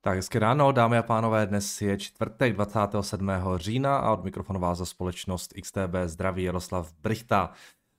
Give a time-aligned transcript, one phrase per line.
[0.00, 3.30] Tak hezké ráno, dámy a pánové, dnes je čtvrtek 27.
[3.56, 7.52] října a od mikrofonu vás za společnost XTB zdraví Jaroslav Brichta.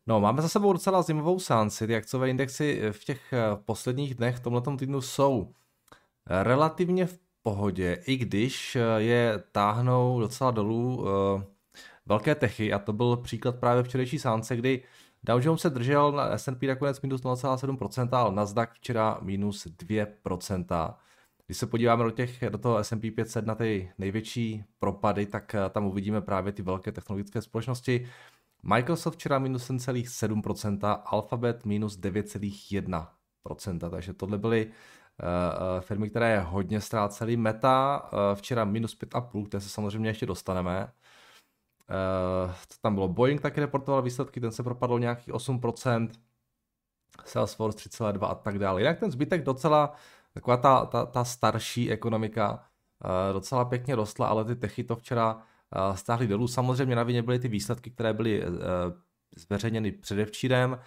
[0.07, 4.37] No, máme za sebou docela zimovou sánci, ty akciové indexy v těch eh, posledních dnech
[4.37, 5.53] v tomto týdnu jsou
[6.25, 11.07] relativně v pohodě, i když eh, je táhnou docela dolů uh,
[12.05, 14.83] velké techy a to byl příklad právě včerejší sánce, kdy
[15.23, 20.95] Dow Jones se držel na S&P nakonec minus 0,7%, ale Nasdaq včera minus 2%.
[21.49, 25.69] Když se podíváme do, těch, do toho S&P 500 na ty největší propady, tak eh,
[25.69, 28.07] tam uvidíme právě ty velké technologické společnosti.
[28.63, 34.71] Microsoft včera minus 7,7%, Alphabet minus 9,1%, takže tohle byly uh,
[35.81, 37.37] firmy, které hodně ztrácely.
[37.37, 40.91] Meta uh, včera minus 5,5%, které se samozřejmě ještě dostaneme.
[42.45, 46.09] Uh, tam bylo Boeing taky reportoval výsledky, ten se propadl nějakých 8%,
[47.25, 48.81] Salesforce 3,2 a tak dále.
[48.81, 49.95] Jinak ten zbytek docela
[50.33, 55.35] taková ta, ta, ta starší ekonomika uh, docela pěkně rostla, ale ty techy to včera
[55.35, 56.47] uh, stáhly dolů.
[56.47, 58.53] Samozřejmě na vině byly ty výsledky, které byly uh,
[59.35, 60.79] zveřejněny předevčírem.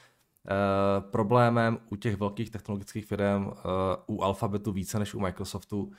[1.11, 3.51] Problémem u těch velkých technologických firm,
[4.07, 5.93] u Alphabetu více než u Microsoftu,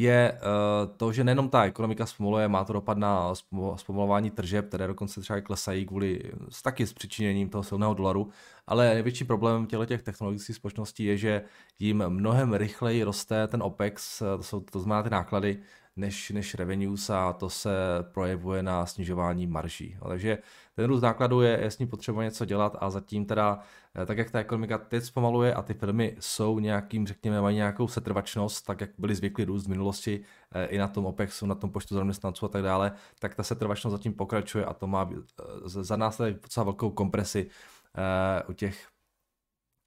[0.00, 3.34] je uh, to, že nejenom ta ekonomika zpomaluje, má to dopad na
[3.76, 6.20] zpomalování tržeb, které dokonce třeba klesají kvůli
[6.62, 8.30] taky s přičiněním toho silného dolaru,
[8.66, 11.42] ale největší problém těchto těch technologických společností je, že
[11.78, 15.58] jim mnohem rychleji roste ten OPEX, to, jsou, to znamená ty náklady,
[15.98, 17.70] než, než revenues a to se
[18.12, 19.96] projevuje na snižování marží.
[20.08, 20.38] Takže
[20.74, 23.58] ten růst nákladů je jasně potřeba něco dělat a zatím teda,
[23.94, 27.88] eh, tak jak ta ekonomika teď zpomaluje a ty firmy jsou nějakým, řekněme, mají nějakou
[27.88, 30.20] setrvačnost, tak jak byly zvyklí růst v minulosti
[30.52, 33.92] eh, i na tom OPEXu, na tom počtu zaměstnanců a tak dále, tak ta setrvačnost
[33.92, 35.22] zatím pokračuje a to má eh,
[35.64, 37.50] za následek docela velkou kompresi
[38.48, 38.88] u těch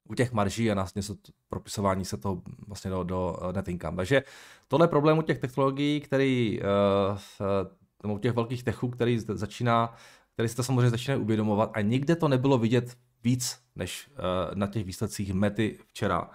[0.08, 1.16] u těch marží a nás něco
[1.48, 3.96] propisování se toho vlastně do, do net income.
[3.96, 4.22] Takže
[4.68, 6.60] tohle je problém u těch technologií, který
[8.04, 9.94] uh, u těch velkých techů, který začíná,
[10.34, 14.10] který se to samozřejmě začíná uvědomovat a nikde to nebylo vidět víc než
[14.54, 16.30] na těch výsledcích Mety včera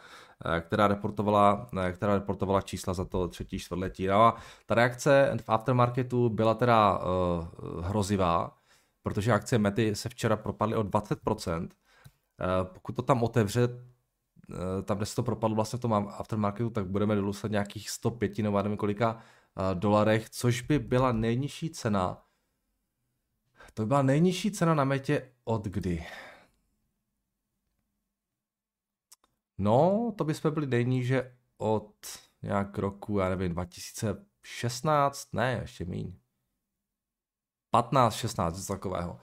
[0.60, 4.08] která reportovala, která reportovala čísla za to třetí čtvrtletí.
[4.08, 4.36] No a
[4.66, 8.58] ta reakce v aftermarketu byla teda uh, hrozivá,
[9.04, 11.87] protože akcie Mety se včera propadly o 20%, Eh,
[12.64, 13.70] pokud to tam otevře,
[14.52, 18.44] eh, tam, kde se to propadlo vlastně v tom aftermarketu, tak budeme dolusat nějakých 105
[18.44, 19.22] nebo nevím kolika
[19.58, 22.24] eh, dolarech, což by byla nejnižší cena.
[23.74, 26.06] To by byla nejnižší cena na metě od kdy?
[29.58, 31.94] No, to by jsme byli nejníže od
[32.42, 36.14] nějak roku, já nevím, 2016, ne, ještě míň.
[37.72, 39.20] 15, 16, něco takového.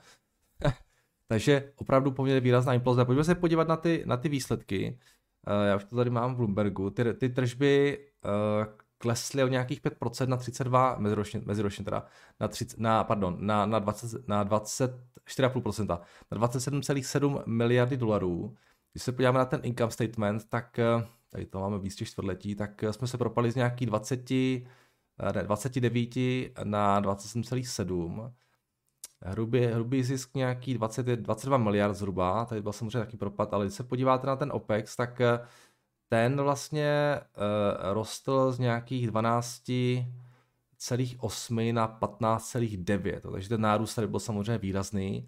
[1.27, 3.05] Takže opravdu poměrně výrazná imploze.
[3.05, 4.99] Pojďme se podívat na ty, na ty výsledky.
[5.47, 6.89] Uh, já už to tady mám v Bloombergu.
[6.89, 12.05] Ty, ty tržby uh, klesly o nějakých 5% na 32, meziročně, meziročně teda,
[12.39, 15.87] na, 30, na, pardon, na, na, 20, na 24,5%,
[16.31, 18.55] na 27,7 miliardy dolarů.
[18.93, 22.83] Když se podíváme na ten income statement, tak uh, tady to máme víc čtvrtletí, tak
[22.91, 26.15] jsme se propali z nějakých 20, ne, 29
[26.63, 28.31] na 27,7
[29.21, 33.75] Hrubý, hrubý zisk nějaký 20, 22 miliard zhruba, tady byl samozřejmě taky propad, ale když
[33.75, 35.39] se podíváte na ten OPEX, tak eh,
[36.09, 37.43] ten vlastně uh,
[37.93, 45.27] rostl z nějakých 12,8 na 15,9, takže ten nárůst tady byl samozřejmě výrazný.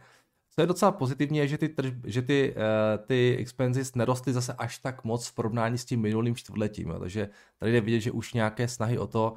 [0.50, 2.62] Co je docela pozitivní, je, že ty, trž, že ty, uh,
[3.06, 7.00] ty expenses nerostly zase až tak moc v porovnání s tím minulým čtvrtletím, jo.
[7.00, 9.34] takže tady jde vidět, že už nějaké snahy o to,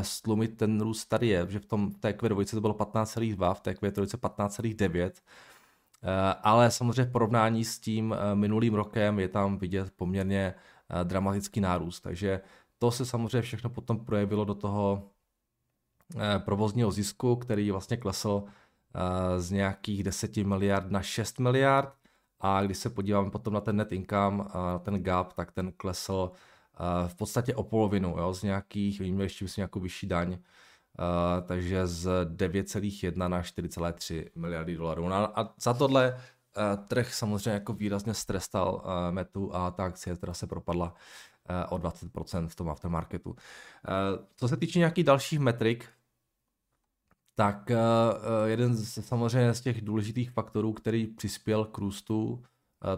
[0.00, 3.70] stlumit ten růst tady je, že v, tom, té Q2 to bylo 15,2, v té
[3.70, 5.10] Q3 15,9,
[6.02, 10.54] eh, ale samozřejmě v porovnání s tím eh, minulým rokem je tam vidět poměrně
[11.04, 12.40] dramatický nárůst, takže
[12.78, 15.10] to se samozřejmě všechno potom projevilo do toho
[16.38, 18.44] provozního zisku, který vlastně klesl
[19.36, 21.94] z nějakých 10 miliard na 6 miliard.
[22.40, 24.44] A když se podíváme potom na ten net income,
[24.82, 26.32] ten gap, tak ten klesl
[27.06, 31.86] v podstatě o polovinu, jo, z nějakých, víme ještě myslím nějakou vyšší daň, uh, takže
[31.86, 35.08] z 9,1 na 4,3 miliardy dolarů.
[35.08, 40.16] No a za tohle uh, trh samozřejmě jako výrazně strestal uh, metu a ta akcie
[40.16, 40.94] teda se propadla
[41.68, 43.36] o 20% v tom aftermarketu.
[44.36, 45.88] Co se týče nějakých dalších metrik,
[47.34, 47.70] tak
[48.44, 52.44] jeden z, samozřejmě z těch důležitých faktorů, který přispěl k růstu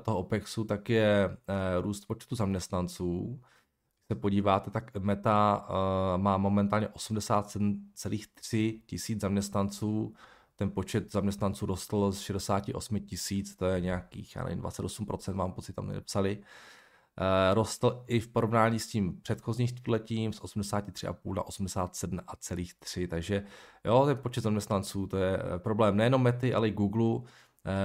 [0.02, 1.36] toho OPEXu, tak je
[1.80, 3.40] růst počtu zaměstnanců
[4.12, 10.14] se podíváte, tak Meta uh, má momentálně 87,3 tisíc zaměstnanců.
[10.56, 15.72] Ten počet zaměstnanců rostl z 68 tisíc, to je nějakých, já nevím, 28%, mám pocit,
[15.72, 16.42] tam nepsali.
[17.54, 23.44] rostl i v porovnání s tím předchozím čtvrtletím z 83,5 na 87,3, takže
[23.84, 27.28] jo, ten počet zaměstnanců, to je problém nejenom Mety, ale i Google.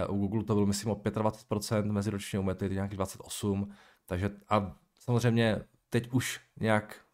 [0.10, 3.68] U Google to bylo, myslím, o 25%, meziročně u Mety nějakých 28%,
[4.06, 7.06] takže a samozřejmě teď už nějak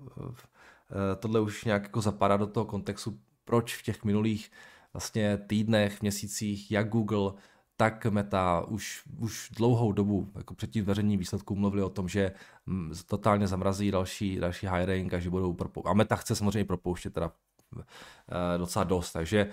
[1.19, 4.51] tohle už nějak jako zapadá do toho kontextu, proč v těch minulých
[4.93, 7.33] vlastně týdnech, měsících, jak Google,
[7.77, 12.31] tak Meta už, už dlouhou dobu, jako před tím zveřejněním výsledků, mluvili o tom, že
[12.65, 17.13] mm, totálně zamrazí další, další hiring a že budou propou- A Meta chce samozřejmě propouštět
[17.13, 17.31] teda
[18.57, 19.49] docela dost, takže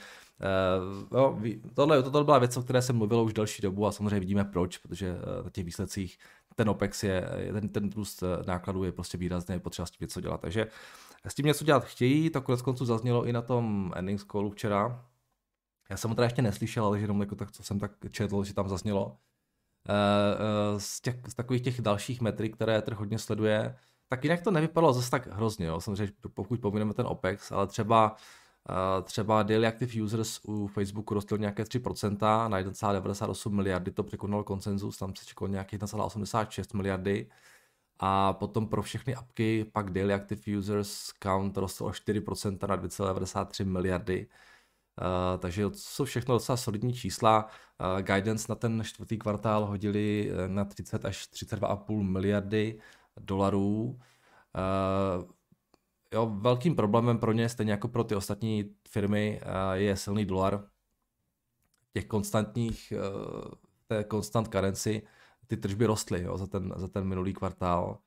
[1.11, 1.41] no,
[1.75, 4.79] tohle, tohle byla věc, o které jsem mluvil už další dobu a samozřejmě vidíme proč,
[4.79, 6.19] protože e, na těch výsledcích
[6.57, 10.21] ten OPEX je, ten, ten růst nákladů je prostě výrazný, je potřeba s tím něco
[10.21, 10.41] dělat.
[10.41, 10.67] Takže
[11.27, 15.05] s tím něco dělat chtějí, to konec konců zaznělo i na tom ending callu včera,
[15.91, 18.55] já jsem ho teda ještě neslyšel, ale jenom jako tak, co jsem tak četl, že
[18.55, 19.17] tam zaznělo.
[19.89, 23.77] Eh, eh, z, těch, z takových těch dalších metrik, které trh hodně sleduje,
[24.11, 25.81] tak jinak to nevypadalo zase tak hrozně, jo.
[25.81, 28.17] samozřejmě pokud pomineme ten OPEX, ale třeba
[28.71, 34.43] eh, třeba daily active users u Facebooku rostl nějaké 3% na 1,98 miliardy, to překonal
[34.43, 37.31] konsenzus, tam se čekalo nějakých 1,86 miliardy.
[38.03, 43.65] A potom pro všechny apky pak daily active users count rostl o 4% na 2,93
[43.65, 44.27] miliardy.
[45.01, 47.47] Uh, takže to jsou všechno docela solidní čísla.
[47.47, 52.81] Uh, guidance na ten čtvrtý kvartál hodili na 30 až 32,5 miliardy
[53.25, 53.85] dolarů.
[53.85, 55.31] Uh,
[56.15, 59.41] jo, velkým problémem pro ně, stejně jako pro ty ostatní firmy,
[59.73, 60.69] je silný dolar.
[61.93, 62.93] Těch konstantních,
[63.87, 65.07] té constant currency,
[65.47, 67.99] ty tržby rostly jo, za, ten, za ten minulý kvartál.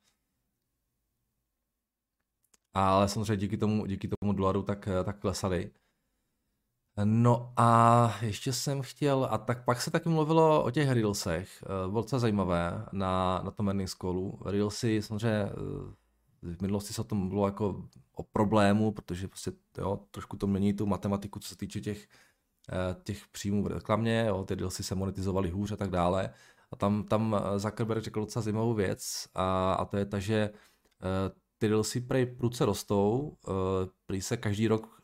[2.74, 5.70] Ale samozřejmě díky tomu, díky tomu dolaru tak, tak klesaly.
[7.04, 11.88] No a ještě jsem chtěl, a tak pak se taky mluvilo o těch Reelsech, eh,
[11.88, 14.38] bylo docela zajímavé na, na tom earnings callu.
[14.44, 15.52] Reelsy samozřejmě eh,
[16.42, 20.72] v minulosti se o tom mluvilo jako o problému, protože prostě jo, trošku to mění
[20.74, 22.08] tu matematiku, co se týče těch,
[22.72, 26.30] eh, těch příjmů v reklamě, jo, ty Reelsy se monetizovaly hůř a tak dále.
[26.70, 30.50] A tam, tam Zuckerberg řekl docela zajímavou věc a, a to je ta, že
[31.58, 33.36] ty Reelsy prej prudce rostou,
[34.06, 35.03] prý se každý rok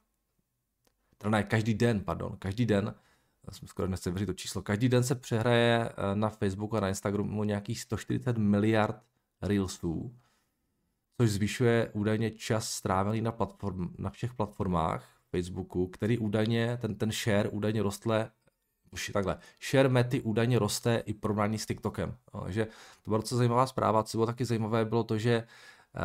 [1.20, 2.94] teda ne, každý den, pardon, každý den,
[3.46, 6.80] já jsem skoro nechci věřit to číslo, každý den se přehraje eh, na Facebooku a
[6.80, 9.02] na Instagramu nějakých 140 miliard
[9.42, 10.14] Reelsů,
[11.16, 17.12] což zvyšuje údajně čas strávený na, platform, na všech platformách Facebooku, který údajně, ten, ten
[17.12, 18.30] share údajně rostle
[18.92, 19.38] už takhle,
[19.70, 22.16] share mety údajně roste i porovnání s TikTokem.
[22.42, 22.64] Takže
[23.02, 24.02] to byla docela zajímavá zpráva.
[24.02, 25.46] Co bylo taky zajímavé, bylo to, že
[25.94, 26.02] uh,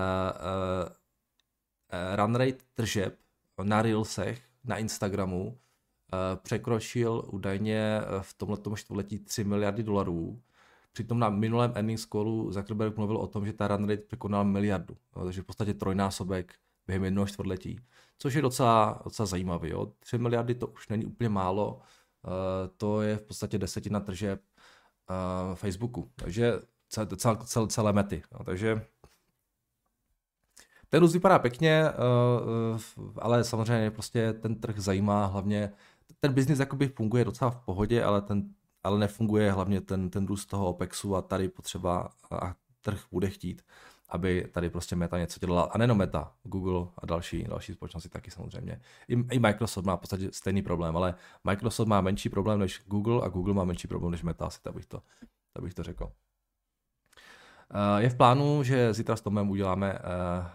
[0.87, 3.17] uh, run rate tržeb
[3.63, 5.57] na Reelsech na Instagramu
[6.13, 10.41] eh, překročil údajně eh, v tomto čtvrtletí 3 miliardy dolarů.
[10.91, 14.97] Přitom na minulém earnings callu Zuckerberg mluvil o tom, že ta run rate překonala miliardu,
[15.15, 16.53] no, takže v podstatě trojnásobek
[16.87, 17.79] během jednoho čtvrtletí,
[18.17, 19.69] což je docela, docela zajímavé.
[19.69, 19.91] Jo.
[19.99, 22.31] 3 miliardy to už není úplně málo, uh,
[22.77, 24.41] to je v podstatě desetina tržeb
[25.55, 26.53] Facebooku, takže
[26.89, 28.23] celé, celé, celé mety.
[28.33, 28.85] No, takže
[30.89, 31.93] ten růst vypadá pěkně, eh,
[32.75, 35.71] eh, ale samozřejmě prostě ten trh zajímá hlavně,
[36.19, 38.43] ten biznis jakoby funguje docela v pohodě, ale, ten,
[38.83, 43.61] ale nefunguje hlavně ten, ten růst toho OPEXu a tady potřeba a trh bude chtít,
[44.09, 45.63] aby tady prostě Meta něco dělala.
[45.63, 48.81] A nejenom Meta, Google a další, další společnosti taky samozřejmě.
[49.07, 53.25] I, I Microsoft má v podstatě stejný problém, ale Microsoft má menší problém než Google
[53.25, 55.01] a Google má menší problém než Meta, asi tak bych to,
[55.53, 56.11] tak bych to řekl.
[57.75, 59.99] Eh, je v plánu, že zítra s Tomem uděláme uh,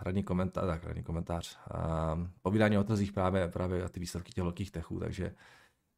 [0.00, 4.70] ranní komentář, tak ranní komentář, uh, povídání o trzích právě, právě ty výsledky těch velkých
[4.70, 5.34] techů, takže,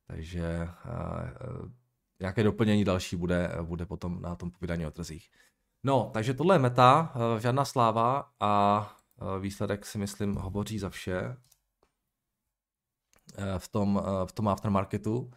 [0.07, 0.69] takže
[2.21, 5.31] nějaké doplnění další bude, bude potom na tom povídání o trzích.
[5.85, 8.97] No, takže tohle je meta, žádná sláva a
[9.41, 11.37] výsledek si myslím hovoří za vše
[13.59, 15.31] v tom, v tom aftermarketu.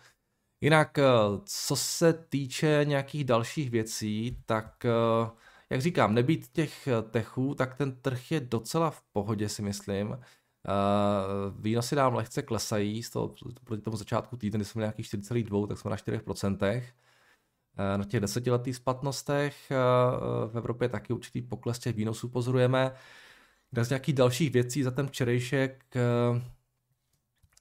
[0.61, 0.97] Jinak,
[1.45, 4.85] co se týče nějakých dalších věcí, tak
[5.23, 5.29] uh,
[5.69, 10.09] jak říkám, nebýt těch eh, techů, tak ten trh je docela v pohodě, si myslím.
[10.09, 15.05] Uh, výnosy nám lehce klesají, z toho, proti tomu začátku týdne, kdy jsme měli nějakých
[15.05, 16.81] 4,2, tak jsme na 4%.
[16.81, 22.91] Uh, na těch desetiletých splatnostech uh, v Evropě taky určitý pokles těch výnosů pozorujeme.
[23.71, 25.85] Kde z nějakých dalších věcí za ten včerejšek
[26.31, 26.41] uh,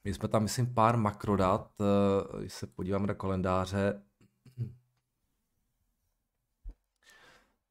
[0.04, 1.70] my jsme tam, myslím, pár makrodat,
[2.38, 4.02] když se podíváme na kalendáře,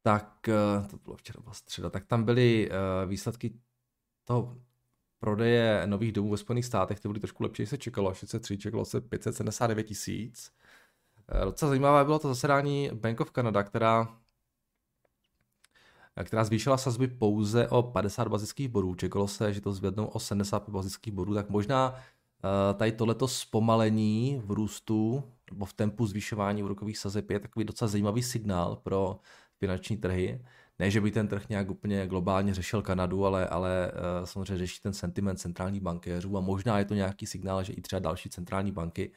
[0.04, 3.54] tak eh, to bylo včera byla středa, tak tam byly uh, výsledky
[4.24, 4.58] toho
[5.20, 9.02] prodeje nových domů ve Spojených státech, ty byly trošku lepší, se čekalo, 603, čekalo se
[9.02, 10.52] 579 tisíc.
[11.34, 14.24] Uh, docela zajímavé bylo to zasedání Bank of Canada, která
[16.24, 18.96] která zvýšila sazby pouze o 50 bazických bodů.
[18.96, 24.42] Čekalo se, že to zvednou o 75 bazických bodů, tak možná eh, tady tohleto zpomalení
[24.46, 29.20] v růstu nebo v tempu zvyšování úrokových sazeb je takový docela zajímavý signál pro
[29.64, 30.46] finanční trhy.
[30.80, 34.82] Ne, že by ten trh nějak úplně globálně řešil Kanadu, ale, ale uh, samozřejmě řeší
[34.82, 38.72] ten sentiment centrální bankéřů a možná je to nějaký signál, že i třeba další centrální
[38.72, 39.12] banky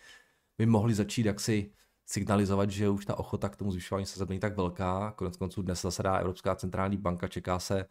[0.58, 1.70] by mohly začít jaksi
[2.06, 5.10] signalizovat, že už ta ochota k tomu zvyšování se není tak velká.
[5.16, 7.86] Konec konců dnes zasedá Evropská centrální banka, čeká se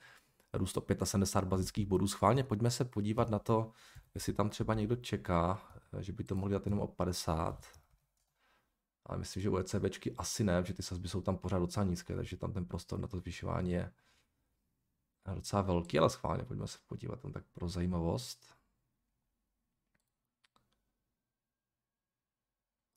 [0.54, 2.08] růst o 75 bazických bodů.
[2.08, 3.72] Schválně pojďme se podívat na to,
[4.16, 5.62] jestli tam třeba někdo čeká,
[6.00, 7.85] že by to mohli dát jenom o 50.
[9.06, 12.16] Ale myslím, že u ECBčky asi ne, že ty sazby jsou tam pořád docela nízké,
[12.16, 13.92] takže tam ten prostor na to zvyšování je
[15.36, 18.56] docela velký, ale schválně pojďme se podívat tam tak pro zajímavost.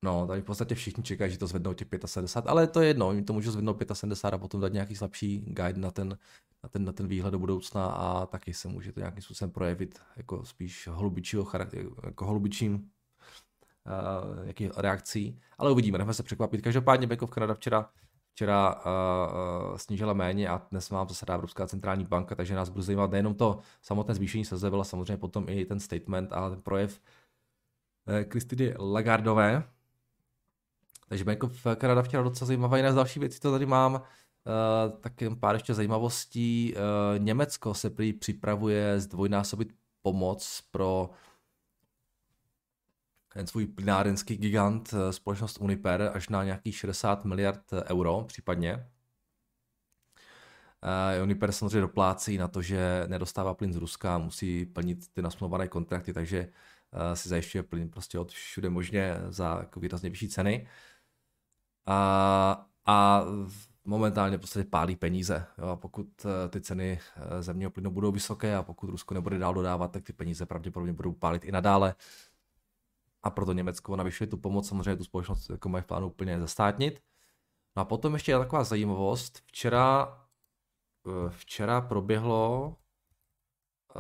[0.05, 3.09] No, tady v podstatě všichni čekají, že to zvednou těch 75, ale to je jedno,
[3.09, 6.19] oni to můžou zvednout 75 a potom dát nějaký slabší guide na ten,
[6.63, 10.01] na ten, na ten výhled do budoucna a taky se může to nějakým způsobem projevit
[10.17, 12.91] jako spíš holubičího charakter, jako holubičím
[13.89, 16.63] uh, jaký reakcí, ale uvidíme, nechme se překvapit.
[16.63, 17.91] Každopádně Bank of Canada včera,
[18.33, 18.83] včera uh,
[19.71, 23.35] uh, snížila méně a dnes mám zase Evropská centrální banka, takže nás bude zajímat nejenom
[23.35, 27.01] to samotné zvýšení sazeb, ale samozřejmě potom i ten statement a ten projev
[28.29, 29.63] Kristiny Lagardové,
[31.09, 32.77] takže Bank of Canada včera docela zajímavá.
[32.77, 34.01] Jiná z další věcí, to tady mám, uh,
[35.01, 36.75] tak jen pár ještě zajímavostí.
[36.75, 41.11] Uh, Německo se prý připravuje zdvojnásobit pomoc pro
[43.39, 48.87] ten svůj plynárenský gigant, uh, společnost Uniper, až na nějakých 60 miliard euro případně.
[51.17, 55.69] Uh, Uniper samozřejmě doplácí na to, že nedostává plyn z Ruska, musí plnit ty nasmluvané
[55.69, 60.67] kontrakty, takže uh, si zajišťuje plyn prostě od všude možně za jako výrazně vyšší ceny.
[60.67, 63.25] Uh, a, a
[63.89, 65.47] momentálně prostě pálí peníze.
[65.59, 69.39] Jo, a pokud eh, ty ceny eh, zemního plynu budou vysoké a pokud Rusko nebude
[69.39, 71.95] dál dodávat, tak ty peníze pravděpodobně budou pálit i nadále.
[73.23, 77.03] A proto Německo navyšuje tu pomoc, samozřejmě tu společnost jako mají v plánu úplně zastátnit.
[77.77, 79.43] No a potom ještě je taková zajímavost.
[79.47, 80.19] Včera,
[81.07, 82.77] eh, včera proběhlo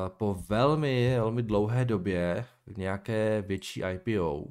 [0.08, 2.46] po velmi, velmi dlouhé době
[2.76, 4.44] nějaké větší IPO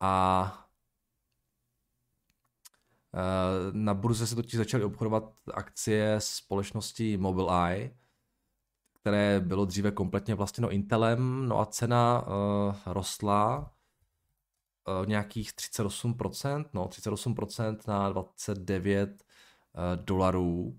[0.00, 0.66] a
[3.16, 7.90] Eh, na burze se totiž začaly obchodovat akcie společnosti Mobileye,
[9.06, 13.72] které bylo dříve kompletně vlastněno Intelem, no a cena uh, rostla
[15.00, 20.78] uh, nějakých 38%, no 38% na 29 uh, dolarů,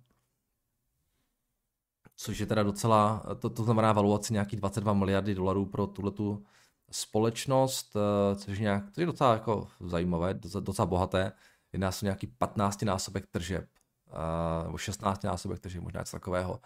[2.16, 6.44] což je teda docela, to, to znamená valuaci nějakých 22 miliardy dolarů pro tuhletu
[6.92, 11.32] společnost, uh, což je, nějak, to je docela jako zajímavé, docela, docela bohaté
[11.74, 13.70] jedná se nějaký 15 násobek tržeb,
[14.08, 16.60] uh, nebo 16 násobek tržeb, možná něco takového.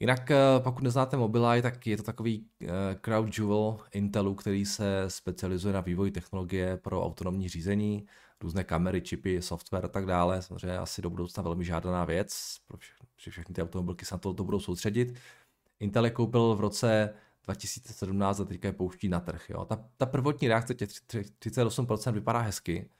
[0.00, 2.68] Jinak uh, pokud neznáte Mobileye, tak je to takový uh,
[3.00, 8.06] crowd jewel Intelu, který se specializuje na vývoj technologie pro autonomní řízení,
[8.40, 10.42] různé kamery, čipy, software a tak dále.
[10.42, 14.34] Samozřejmě asi do budoucna velmi žádaná věc, pro všechny, všechny ty automobilky se na to,
[14.34, 15.14] to budou soustředit.
[15.80, 17.14] Intel je koupil v roce
[17.44, 19.50] 2017 a teďka je pouští na trh.
[19.50, 19.64] Jo.
[19.64, 22.90] Ta, ta prvotní reakce těch 38% vypadá hezky,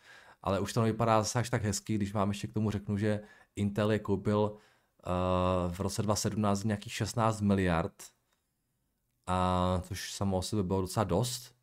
[0.42, 3.20] ale už to nevypadá zase až tak hezky, když vám ještě k tomu řeknu, že
[3.56, 4.56] Intel je koupil
[5.68, 7.94] v roce 2017 nějakých 16 miliard,
[9.26, 11.54] a což samo o sebe bylo docela dost.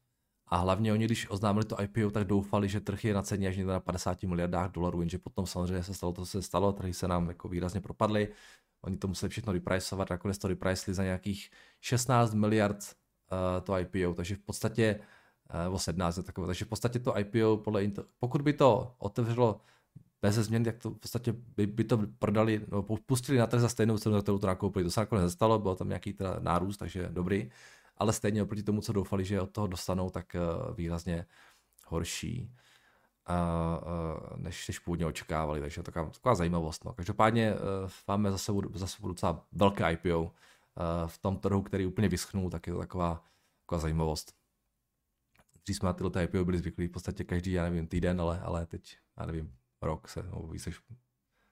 [0.48, 3.58] A hlavně oni, když oznámili to IPO, tak doufali, že trh je na ceně až
[3.58, 6.94] někde na 50 miliardách dolarů, jenže potom samozřejmě se stalo to, co se stalo, trhy
[6.94, 8.30] se nám jako výrazně propadly.
[8.82, 11.50] Oni to museli všechno repriceovat, nakonec to repriceli za nějakých
[11.82, 15.00] 16 miliard uh, to IPO, takže v podstatě
[15.64, 16.48] nebo 17 takové.
[16.48, 17.88] Takže v podstatě to IPO podle
[18.20, 19.62] pokud by to otevřelo
[20.22, 23.70] bez změn, tak to v podstatě by, by to prodali, no, pustili na trh za
[23.70, 24.86] stejnou cenu, za kterou to nakoupili.
[24.86, 27.52] To se nakonec nestalo, bylo tam nějaký teda nárůst, takže dobrý,
[27.98, 31.26] ale stejně oproti tomu, co doufali, že od toho dostanou, tak uh, výrazně
[31.86, 32.52] horší,
[34.36, 36.86] než, než původně očekávali, takže to taková, taková zajímavost.
[36.86, 36.94] No.
[36.94, 37.60] Každopádně uh,
[38.08, 40.32] máme zase, zase docela velké IPO uh,
[41.08, 43.24] v tom trhu, který úplně vyschnul, tak je to taková,
[43.62, 44.34] taková zajímavost.
[45.66, 48.66] Dřív jsme na tyhle IPO byli zvyklí v podstatě každý, já nevím, týden, ale, ale
[48.66, 50.82] teď, já nevím, rok se, nebo víc než,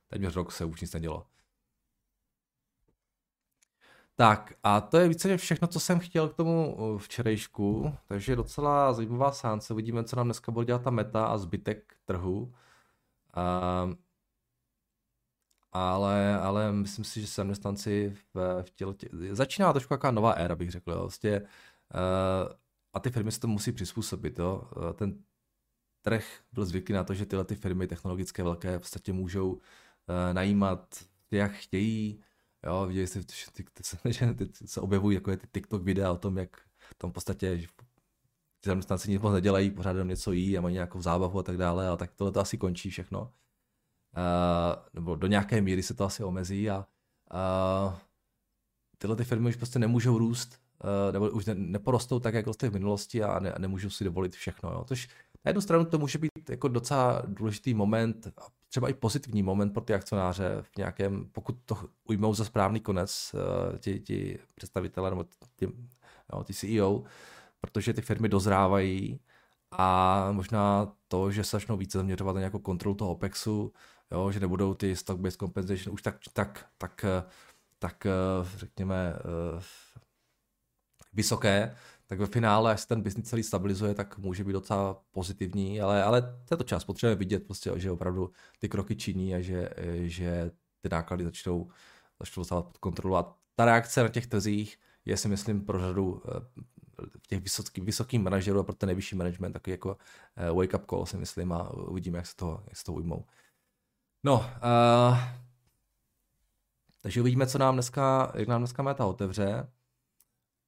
[0.08, 1.28] téměř rok se už nic nedělo.
[4.16, 9.32] Tak a to je více všechno, co jsem chtěl k tomu včerejšku, takže docela zajímavá
[9.32, 9.74] sánce.
[9.74, 12.54] Uvidíme, co nám dneska bude dělat ta meta a zbytek trhu.
[13.84, 13.98] Um,
[15.72, 20.56] ale, ale myslím si, že zaměstnanci v, v těle, tě, začíná trošku jaká nová éra,
[20.56, 21.00] bych řekl.
[21.00, 21.48] Vlastně, uh,
[22.94, 24.40] a ty firmy se to musí přizpůsobit.
[24.40, 24.70] Jo.
[24.90, 25.24] Eh, ten
[26.06, 29.60] trh byl zvyklý na to, že tyhle ty firmy technologické velké v podstatě můžou uh,
[30.34, 30.96] najímat
[31.32, 32.22] jak chtějí.
[32.66, 33.22] Jo, viděli jste,
[34.06, 34.36] že
[34.66, 36.62] se objevují jako ty TikTok videa o tom, jak
[36.98, 37.68] tam v podstatě
[38.62, 41.58] ty zaměstnanci nic moc nedělají, pořád jenom něco jí a mají nějakou zábavu a tak
[41.58, 43.22] dále, a tak tohle to asi končí všechno.
[43.22, 43.30] Uh,
[44.94, 46.86] nebo do nějaké míry se to asi omezí a
[47.34, 47.94] uh,
[48.98, 52.70] tyhle ty firmy už prostě nemůžou růst, uh, nebo už ne, neporostou tak, jak rostly
[52.70, 54.72] v minulosti a, ne, a nemůžou si dovolit všechno.
[54.72, 54.84] Jo.
[54.88, 55.08] Tož
[55.46, 58.28] na jednu stranu to může být jako docela důležitý moment,
[58.70, 63.36] třeba i pozitivní moment pro ty akcionáře v nějakém, pokud to ujmou za správný konec
[63.36, 65.26] uh, ti, ti představitelé nebo
[65.56, 65.68] ti,
[66.34, 67.04] jo, ti CEO,
[67.62, 69.20] protože ty firmy dozrávají
[69.72, 73.74] a možná to, že se začnou více zaměřovat na nějakou kontrolu toho OPEXu,
[74.12, 77.06] jo, že nebudou ty stock-based compensation už tak, tak, tak,
[77.80, 78.08] tak
[78.58, 79.14] řekněme
[81.14, 81.76] vysoké,
[82.08, 86.04] tak ve finále, až se ten business celý stabilizuje, tak může být docela pozitivní, ale,
[86.04, 89.70] ale to je to čas, potřebujeme vidět prostě, že opravdu ty kroky činí a že,
[90.02, 91.70] že ty náklady začnou,
[92.20, 93.16] začnou dostávat pod kontrolu.
[93.16, 96.22] A ta reakce na těch trzích je si myslím pro řadu
[97.28, 99.98] těch vysoký, vysokých manažerů a pro ten nejvyšší management takový jako
[100.52, 103.26] uh, wake up call si myslím a uvidíme, jak se toho, jak se toho ujmou.
[104.24, 105.18] No, uh,
[107.02, 109.68] takže uvidíme, co nám dneska, jak nám dneska meta otevře.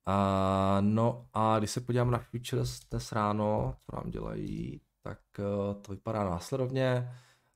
[0.07, 5.81] Uh, no a když se podívám na futures dnes ráno, co nám dělají, tak uh,
[5.81, 7.11] to vypadá následovně.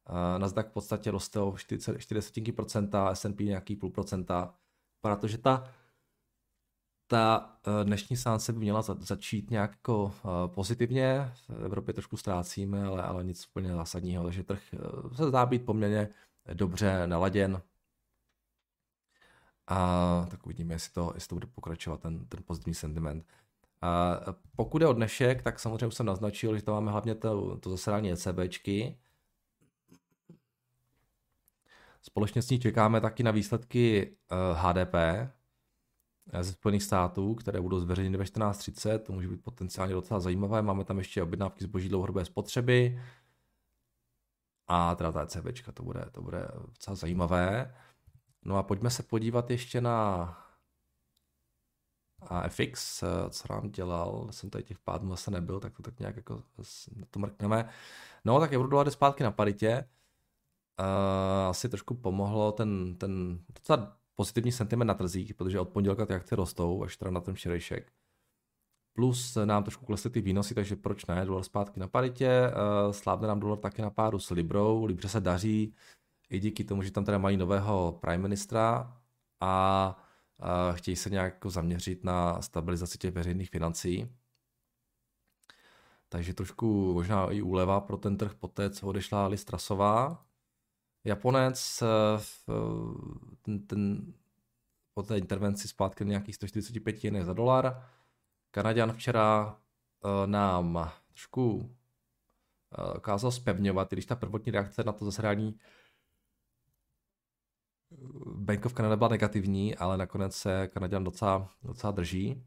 [0.10, 4.54] Uh, Nasdaq v podstatě roste o 40, 40%, S&P nějaký půl procenta.
[5.02, 5.64] Protože ta
[7.12, 11.32] ta eh, dnešní sánce by měla začít nějak jako eh, pozitivně.
[11.50, 15.66] V Evropě trošku ztrácíme, ale, ale nic úplně zásadního, takže trh eh, se zdá být
[15.66, 16.10] poměrně
[16.54, 17.62] dobře naladěn.
[19.72, 23.26] A tak uvidíme, jestli to, jestli to bude pokračovat, ten, ten pozitivní sentiment.
[23.82, 24.18] A
[24.56, 27.70] pokud je o dnešek, tak samozřejmě už jsem naznačil, že to máme hlavně to, to
[27.70, 28.98] zasedání ECBčky.
[32.02, 34.16] Společně s ní čekáme taky na výsledky
[34.54, 34.96] HDP,
[36.42, 40.62] ze Spojených států, které budou zveřejněny ve 14.30, to může být potenciálně docela zajímavé.
[40.62, 43.02] Máme tam ještě objednávky zboží dlouhodobé spotřeby
[44.68, 47.74] a teda ta ECBčka, to bude, to bude docela zajímavé.
[48.46, 50.38] No a pojďme se podívat ještě na
[52.22, 56.16] a FX, co nám dělal, jsem tady těch pádů zase nebyl, tak to tak nějak
[56.16, 56.44] jako
[56.96, 57.70] na to mrkneme.
[58.26, 59.90] No, tak euro dolar jde zpátky na paritě.
[60.80, 66.14] Uh, asi trošku pomohlo ten, ten docela pozitivní sentiment na trzích, protože od pondělka ty
[66.14, 67.92] akce rostou, až teda na ten včerejšek.
[68.94, 72.42] Plus nám trošku klesly ty výnosy, takže proč ne, dolar zpátky na paritě,
[72.86, 75.76] uh, slábne nám dolar také na páru s Librou, Libře se daří,
[76.32, 78.98] i díky tomu, že tam teda mají nového prime ministra
[79.40, 79.96] a
[80.74, 84.10] chtějí se nějak jako zaměřit na stabilizaci těch veřejných financí.
[86.10, 90.26] Takže trošku možná i úleva pro ten trh poté, co odešla Listrasová.
[91.04, 92.22] Japonec eh,
[93.42, 94.14] ten, ten,
[94.94, 97.88] po té intervenci zpátky nějakých 145 jen za dolar.
[98.52, 99.58] Kanaděn včera
[100.04, 105.60] uh, nám trošku uh, kázal spevňovat, když ta prvotní reakce na to zasedání
[108.36, 112.44] Bank of Canada byla negativní, ale nakonec se Kanaděn docela, docela drží.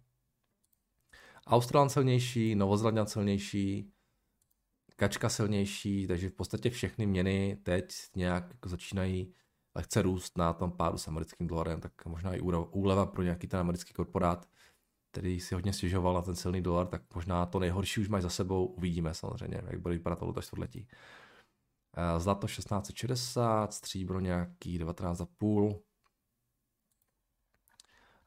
[1.47, 3.93] Australan silnější, Novozelanděn silnější,
[4.97, 9.35] kačka silnější, takže v podstatě všechny měny teď nějak jako začínají
[9.75, 13.61] lehce růst na tom pádu s americkým dolarem, tak možná i úleva pro nějaký ten
[13.61, 14.49] americký korporát,
[15.13, 18.31] který si hodně stěžoval na ten silný dolar, tak možná to nejhorší už mají za
[18.31, 20.89] sebou, uvidíme samozřejmě, jak bude vypadat tohle čtvrtletí.
[21.97, 25.83] Eh, zlato 1660, stříbro nějaký 19,5,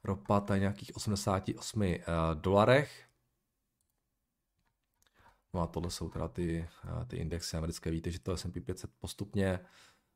[0.03, 1.95] ropa tady nějakých 88 uh,
[2.34, 3.08] dolarech,
[5.53, 7.91] No a tohle jsou teda ty, eh, ty indexy americké.
[7.91, 9.60] Víte, že to S&P 500 postupně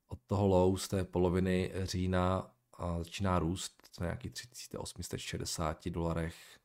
[0.07, 2.55] od toho low z té poloviny října
[2.97, 6.60] začíná růst co nějaký 3860 dolarech.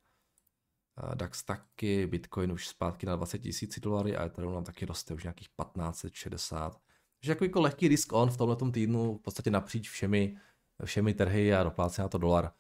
[1.15, 5.23] DAX taky, Bitcoin už zpátky na 20 000 dolary a Ethereum nám taky roste už
[5.23, 6.81] nějakých 1560.
[7.19, 10.37] Takže jako, jako lehký risk on v tomhle týdnu v podstatě napříč všemi,
[10.85, 12.53] všemi trhy a doplácí na to dolar.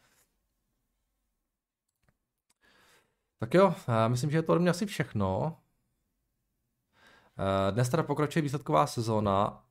[3.38, 3.75] Tak jo,
[4.09, 5.59] myslím, že je to ode mě asi všechno.
[7.70, 9.64] Dnes teda pokračuje výsledková sezóna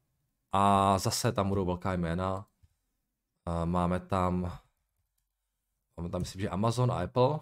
[0.51, 2.47] a zase tam budou velká jména.
[3.65, 4.59] Máme tam,
[5.97, 7.39] máme tam myslím, že Amazon a Apple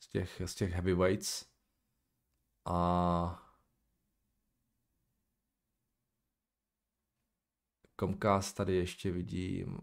[0.00, 1.46] z těch, z těch heavyweights.
[2.64, 3.48] A
[8.00, 9.78] Comcast tady ještě vidím.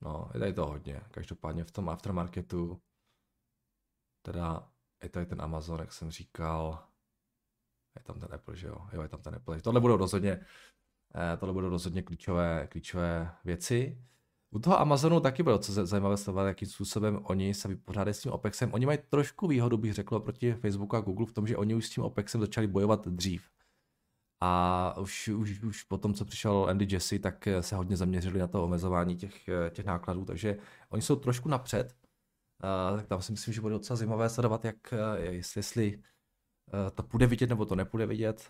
[0.00, 1.00] No, je tady to hodně.
[1.10, 2.82] Každopádně v tom aftermarketu
[4.22, 6.88] Teda je tady ten Amazon, jak jsem říkal.
[7.96, 8.88] Je tam ten Apple, že jo?
[8.92, 9.60] Jo, je tam ten Apple.
[9.60, 10.46] Tohle budou rozhodně,
[11.38, 13.98] tohle budou rozhodně klíčové, klíčové věci.
[14.50, 18.32] U toho Amazonu taky bylo co zajímavé sledovat, jakým způsobem oni se vypořádají s tím
[18.32, 18.74] OPEXem.
[18.74, 21.86] Oni mají trošku výhodu, bych řekl, proti Facebooku a Google v tom, že oni už
[21.86, 23.42] s tím OPEXem začali bojovat dřív.
[24.42, 28.46] A už, už, už po tom, co přišel Andy Jesse, tak se hodně zaměřili na
[28.46, 30.56] to omezování těch, těch nákladů, takže
[30.88, 31.94] oni jsou trošku napřed.
[32.92, 36.02] Uh, tak tam si myslím, že bude docela zajímavé sledovat, jak, jestli, jestli uh,
[36.94, 38.48] to půjde vidět nebo to nepůjde vidět.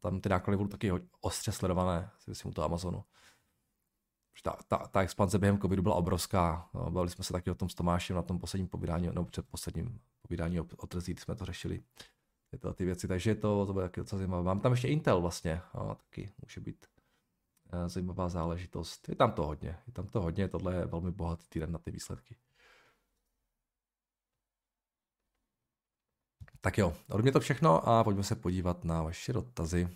[0.00, 3.04] Tam ty náklady budou taky ostře sledované, si myslím, u toho Amazonu
[4.42, 6.68] ta, ta, ta expanze během covidu byla obrovská.
[6.74, 9.48] No, bavili jsme se taky o tom s Tomášem na tom posledním povídání, no před
[9.48, 11.82] posledním povídání o, o trzích jsme to řešili.
[12.50, 14.42] Tyto ty věci, takže to, to bude taky docela zajímavé.
[14.42, 16.86] Mám tam ještě Intel vlastně, no, taky může být
[17.72, 19.08] uh, zajímavá záležitost.
[19.08, 21.90] Je tam to hodně, je tam to hodně, tohle je velmi bohatý týden na ty
[21.90, 22.36] výsledky.
[26.60, 29.88] Tak jo, ode mě to všechno a pojďme se podívat na vaše dotazy.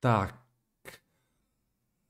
[0.00, 0.44] Tak.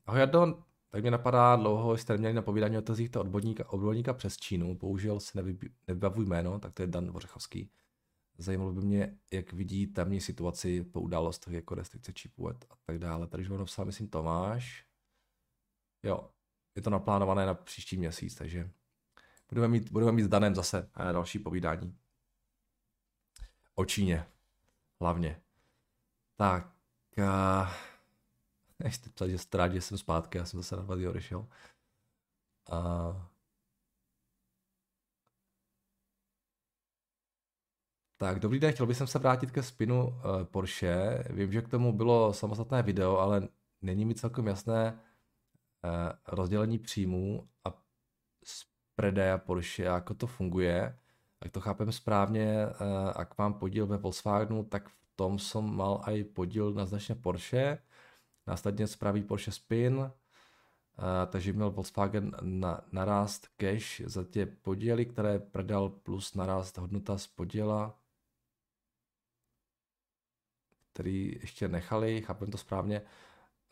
[0.05, 4.13] Ahoj Jardo, tak mě napadá dlouho, jste měli na povídání o tezích to odborníka, odborníka
[4.13, 7.71] přes Čínu, bohužel si nevybavuji jméno, tak to je Dan Vořechovský.
[8.37, 12.53] Zajímalo by mě, jak vidí tamní situaci po událostech jako restrikce čipů a
[12.85, 13.27] tak dále.
[13.39, 14.85] Už napsal, myslím, Tomáš.
[16.03, 16.29] Jo,
[16.75, 18.69] je to naplánované na příští měsíc, takže
[19.49, 21.97] budeme mít, budeme mít s Danem zase eh, další povídání.
[23.75, 24.25] O Číně.
[24.99, 25.41] Hlavně.
[26.35, 26.75] Tak,
[27.27, 27.71] a...
[28.83, 31.47] Ještě psat, že jste rád, že jsem zpátky, já jsem zase na dva dny odešel.
[32.71, 33.29] A...
[38.17, 41.23] Tak, dobrý den, chtěl bych se vrátit ke spinu uh, Porsche.
[41.29, 43.47] Vím, že k tomu bylo samostatné video, ale
[43.81, 45.14] není mi celkem jasné uh,
[46.27, 47.83] rozdělení příjmů a
[48.43, 50.99] spreadeja Porsche, jako to funguje.
[51.43, 56.01] Jak to chápem správně, uh, jak mám podíl ve Volkswagenu, tak v tom som mal
[56.03, 57.77] aj podíl na značně Porsche,
[58.47, 60.11] následně spraví Porsche Spin, uh,
[61.29, 67.27] takže měl Volkswagen na, narást cash za tě podíly, které prodal plus narást hodnota z
[67.27, 67.99] podíla,
[70.93, 73.01] který ještě nechali, chápem to správně.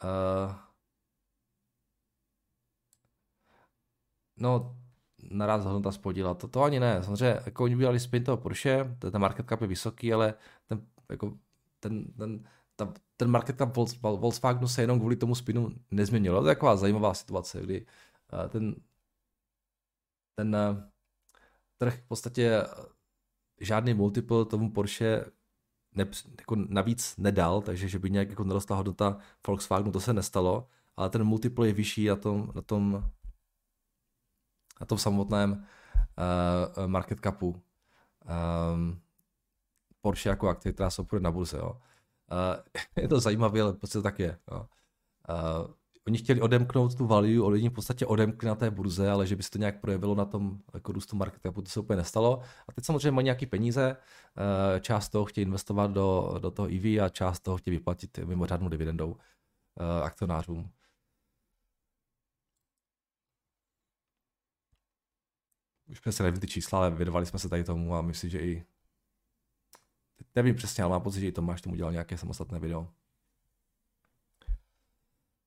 [0.04, 0.56] Uh,
[4.38, 4.78] no,
[5.32, 6.34] naraz hodnota z podíla.
[6.34, 7.04] To, to ani ne.
[7.04, 10.34] Samozřejmě, jako oni udělali spin toho Porsche, ten market cap je vysoký, ale
[10.68, 11.38] ten jako
[11.80, 16.42] ten, ten, ta, ten market cap Volkswagenu se jenom kvůli tomu spinu nezměnil.
[16.42, 17.86] To je taková zajímavá situace, kdy
[18.34, 18.76] uh, ten,
[20.36, 20.84] ten uh,
[21.78, 22.86] trh v podstatě uh,
[23.60, 25.26] žádný multiple tomu Porsche
[25.96, 26.06] ne,
[26.40, 29.18] jako navíc nedal, takže že by nějak jako nerostla hodnota
[29.48, 30.68] Volkswagenu, to se nestalo,
[30.98, 33.12] ale ten multiple je vyšší na tom, na tom,
[34.84, 37.62] na tom samotném uh, market capu.
[38.74, 39.00] Um,
[40.02, 41.58] Porsche jako akcie, která se obchoduje na burze.
[41.58, 41.72] Jo.
[41.72, 44.40] Uh, je to zajímavé, ale prostě tak je.
[44.52, 44.68] Jo.
[45.30, 45.74] Uh,
[46.08, 49.44] oni chtěli odemknout tu value, oni v podstatě odemkli na té burze, ale že by
[49.44, 52.42] se to nějak projevilo na tom jako růstu market capu, to se úplně nestalo.
[52.68, 56.86] A teď samozřejmě mají nějaké peníze, uh, část toho chtějí investovat do, do toho EV
[56.86, 59.16] a část toho chtějí vyplatit mimořádnou dividendou uh,
[60.04, 60.70] akcionářům.
[65.94, 68.66] Už se nevím ty čísla, ale věnovali jsme se tady tomu a myslím, že i
[70.36, 72.88] Nevím přesně, ale mám pocit, že i Tomáš tomu udělal nějaké samostatné video.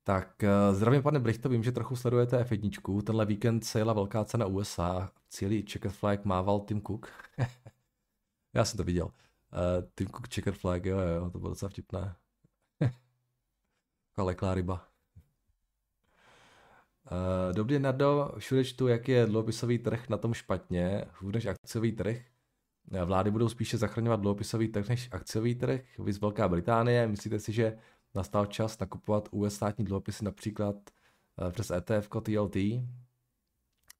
[0.05, 3.03] Tak eh, zdravím pane Brichto, vím, že trochu sledujete F1.
[3.03, 5.11] Tenhle víkend se jela velká cena USA.
[5.29, 7.13] Celý checkered flag mával Tim Cook.
[8.55, 9.05] Já jsem to viděl.
[9.07, 12.17] Uh, Tim Cook checkered flag, jo, jo, to bylo docela vtipné.
[14.13, 14.89] Kaleklá ryba.
[17.11, 21.93] Uh, dobrý Nardo, všude čtu, jak je dluhopisový trh na tom špatně, hůř než akciový
[21.93, 22.17] trh.
[23.05, 27.07] Vlády budou spíše zachraňovat dluhopisový trh než akciový trh, vys Velká Británie.
[27.07, 27.79] Myslíte si, že
[28.15, 30.77] nastal čas nakupovat US státní dluhopisy například
[31.49, 32.57] eh, přes ETF TLT?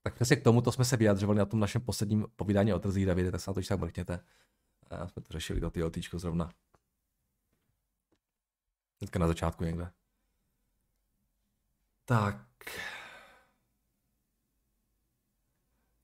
[0.03, 3.31] Tak přesně k tomuto jsme se vyjadřovali na tom našem posledním povídání o trzích, Davide,
[3.31, 4.19] tak se na to tak mrkněte.
[5.05, 6.49] Jsme to řešili to TLT zrovna.
[9.01, 9.91] Hnedka na začátku někde.
[12.05, 12.47] Tak.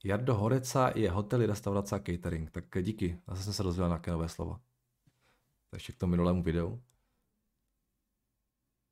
[0.03, 2.51] Jardo Horeca je hotely, restaurace a catering.
[2.51, 4.61] Tak díky, zase jsem se dozvěděl nějaké nové slovo.
[5.69, 6.83] Takže k tomu minulému videu.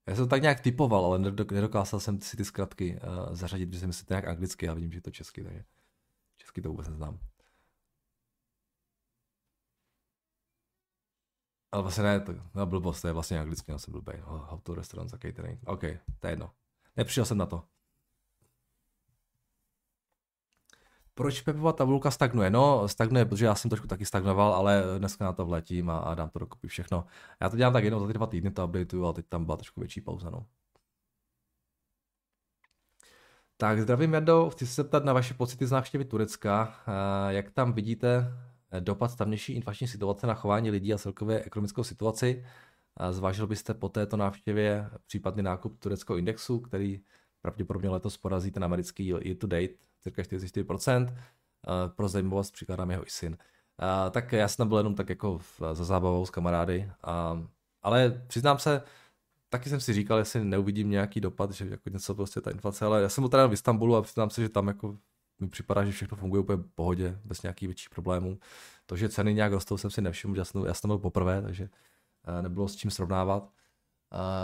[0.08, 1.19] Já jsem to tak nějak typoval, ale
[1.52, 4.91] nedokázal jsem si ty zkratky uh, zařadit, protože jsem si to nějak anglicky, a vidím,
[4.91, 5.63] že je to česky, takže
[6.38, 7.19] česky to vůbec neznám.
[11.71, 14.19] Ale vlastně ne, to, no blbost, to je vlastně anglicky, já jsem blbej.
[14.26, 15.60] Hotel, restaurant a catering.
[15.65, 15.82] OK,
[16.19, 16.54] to je jedno.
[16.97, 17.63] Nepřišel jsem na to.
[21.21, 22.49] Proč Pepova tabulka stagnuje?
[22.49, 26.15] No, stagnuje, protože já jsem trošku taky stagnoval, ale dneska na to vletím a, a
[26.15, 27.05] dám to dokopy všechno.
[27.41, 29.57] Já to dělám tak jednou za ty dva týdny, to updateuju, ale teď tam byla
[29.57, 30.45] trošku větší pauza, no.
[33.57, 36.75] Tak zdravím Jardo, chci se zeptat na vaše pocity z návštěvy Turecka.
[37.29, 38.34] Jak tam vidíte
[38.79, 42.45] dopad stavnější inflační situace na chování lidí a celkově ekonomickou situaci?
[43.12, 47.01] Zvážil byste po této návštěvě případný nákup tureckého indexu, který
[47.41, 51.15] pravděpodobně letos porazí ten americký year to date, cirka 44%.
[51.95, 53.38] Pro zajímavost přikládám jeho i syn.
[54.12, 55.39] Tak já jsem byl jenom tak jako
[55.73, 56.91] za zábavou s kamarády,
[57.82, 58.84] ale přiznám se,
[59.49, 63.01] taky jsem si říkal, jestli neuvidím nějaký dopad, že jako něco prostě ta inflace, ale
[63.01, 64.97] já jsem byl v Istanbulu a přiznám se, že tam jako
[65.39, 68.39] mi připadá, že všechno funguje úplně v pohodě, bez nějakých větších problémů.
[68.86, 71.69] To, že ceny nějak rostou, jsem si nevšiml, já jsem, já jsem byl poprvé, takže
[72.39, 73.51] eh, nebylo s čím srovnávat.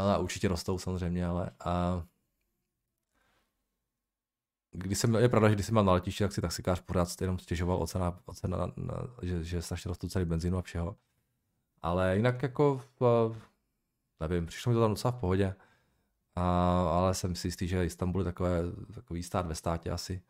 [0.07, 2.03] A určitě rostou samozřejmě, ale a
[4.71, 7.39] když jsem, je pravda, že když jsem byl na letišti, tak si taxikář pořád jenom
[7.39, 10.95] stěžoval o cena, o cena na, na, že, že strašně rostou ceny benzínu a všeho.
[11.81, 12.81] Ale jinak jako
[14.19, 15.55] nevím, přišlo mi to tam docela v pohodě.
[16.35, 16.43] A,
[16.89, 18.61] ale jsem si jistý, že Istanbul je takové,
[18.95, 20.21] takový stát ve státě asi.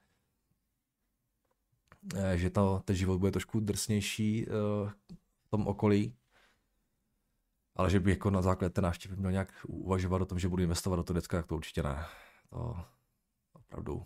[2.15, 4.49] E, že to, ten život bude trošku drsnější e,
[5.43, 6.15] v tom okolí.
[7.75, 10.63] Ale že bych jako na základě té návštěvy měl nějak uvažovat o tom, že budu
[10.63, 12.05] investovat do Turecka, tak to určitě ne.
[12.49, 12.85] To
[13.53, 14.05] opravdu.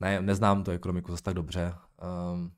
[0.00, 1.74] Ne, neznám tu ekonomiku zase tak dobře.
[2.32, 2.52] Um,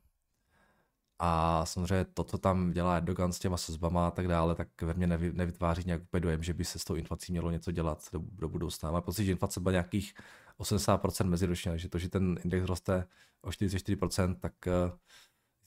[1.19, 4.93] a samozřejmě to, co tam dělá Erdogan s těma sazbama a tak dále, tak ve
[4.93, 8.09] mně nevy, nevytváří nějak úplně dojem, že by se s tou inflací mělo něco dělat
[8.13, 8.91] do, do budoucna.
[8.91, 10.13] Mám pocit, že inflace byla nějakých
[10.59, 13.07] 80% meziročně, že to, že ten index roste
[13.41, 14.97] o 44%, tak uh,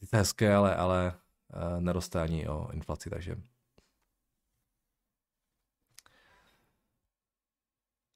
[0.00, 1.12] je to hezké, ale, ale
[1.74, 3.36] uh, neroste ani o inflaci, takže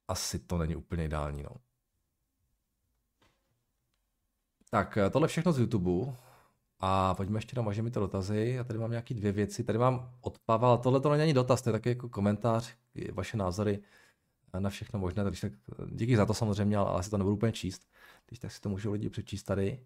[0.07, 1.43] asi to není úplně ideální.
[1.43, 1.49] No.
[4.69, 6.15] Tak eh, tohle všechno z YouTube.
[6.79, 8.53] A pojďme ještě na možeme to dotazy.
[8.55, 9.63] Já tady mám nějaké dvě věci.
[9.63, 12.75] Tady mám od Pavla, tohle to není dotaz, to je taky jako komentář,
[13.13, 13.79] vaše názory
[14.59, 15.23] na všechno možné.
[15.23, 15.51] Takže tak,
[15.91, 17.87] díky za to samozřejmě, ale asi to nebudu úplně číst.
[18.25, 19.85] Když tak si to můžou lidi přečíst tady.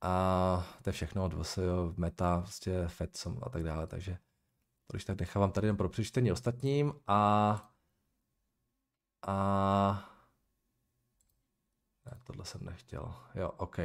[0.00, 1.58] A to je všechno od VS,
[1.96, 3.86] Meta, prostě FED a tak dále.
[3.86, 4.18] Takže
[4.86, 6.92] to když tak nechávám tady jen pro přečtení ostatním.
[7.06, 7.72] A
[9.26, 10.11] a
[12.06, 13.14] ne, tohle jsem nechtěl.
[13.34, 13.78] Jo, OK.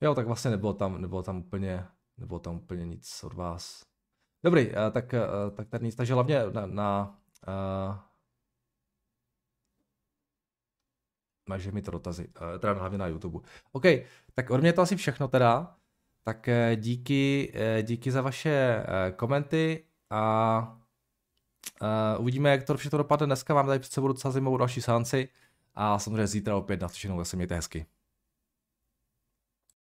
[0.00, 1.86] Jo, tak vlastně nebylo tam, nebylo tam úplně,
[2.18, 3.82] nebylo tam úplně nic od vás.
[4.44, 5.20] Dobrý, eh, tak, eh,
[5.54, 7.98] tak tady nic, takže hlavně na, na uh,
[11.72, 13.38] mi to dotazy, teda hlavně na YouTube.
[13.72, 13.84] OK,
[14.34, 15.76] tak od mě to asi všechno teda.
[16.24, 18.84] Tak díky, díky za vaše
[19.16, 20.80] komenty a
[21.82, 23.54] uh, uvidíme, jak to všechno dopadne dneska.
[23.54, 25.28] Mám tady před sebou docela zajímavou další sánci
[25.74, 27.86] a samozřejmě zítra opět na zase mějte hezky.